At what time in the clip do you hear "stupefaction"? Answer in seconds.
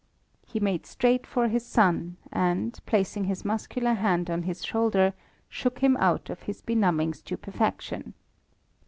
7.13-8.15